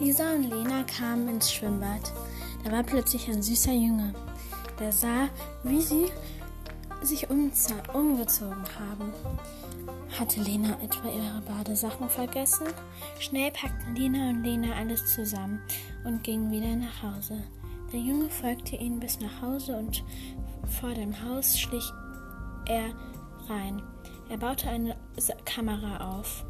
Lisa 0.00 0.34
und 0.34 0.50
Lena 0.50 0.84
kamen 0.84 1.28
ins 1.28 1.50
Schwimmbad. 1.50 2.12
Da 2.62 2.70
war 2.70 2.82
plötzlich 2.82 3.28
ein 3.28 3.42
süßer 3.42 3.72
Junge. 3.72 4.14
Der 4.78 4.92
sah, 4.92 5.28
wie 5.62 5.80
sie 5.80 6.06
sich 7.02 7.30
umgezogen 7.30 8.64
haben. 8.78 9.12
Hatte 10.18 10.42
Lena 10.42 10.78
etwa 10.82 11.08
ihre 11.08 11.40
Badesachen 11.48 12.10
vergessen? 12.10 12.66
Schnell 13.18 13.50
packten 13.52 13.94
Lina 13.96 14.30
und 14.30 14.44
Lena 14.44 14.74
alles 14.76 15.14
zusammen 15.14 15.60
und 16.04 16.22
gingen 16.22 16.50
wieder 16.50 16.76
nach 16.76 17.02
Hause. 17.02 17.42
Der 17.92 18.00
Junge 18.00 18.28
folgte 18.28 18.76
ihnen 18.76 19.00
bis 19.00 19.18
nach 19.20 19.40
Hause 19.40 19.76
und 19.76 20.04
vor 20.80 20.92
dem 20.92 21.14
Haus 21.24 21.58
schlich 21.58 21.90
er 22.66 22.90
rein. 23.48 23.82
Er 24.28 24.36
baute 24.36 24.68
eine 24.68 24.96
Kamera 25.44 26.18
auf. 26.18 26.44